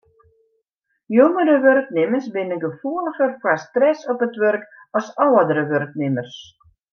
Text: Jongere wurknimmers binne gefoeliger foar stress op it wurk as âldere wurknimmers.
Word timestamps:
Jongere 1.15 1.57
wurknimmers 1.65 2.29
binne 2.37 2.57
gefoeliger 2.63 3.35
foar 3.43 3.61
stress 3.67 4.05
op 4.15 4.25
it 4.27 4.41
wurk 4.45 4.65
as 5.01 5.13
âldere 5.27 5.67
wurknimmers. 5.73 6.35